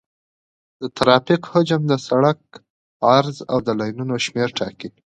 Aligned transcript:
د 0.81 0.83
ترافیک 0.97 1.41
حجم 1.51 1.81
د 1.87 1.93
سرک 2.05 2.41
عرض 3.15 3.37
او 3.51 3.57
د 3.67 3.69
لینونو 3.79 4.15
شمېر 4.25 4.49
ټاکي 4.57 4.89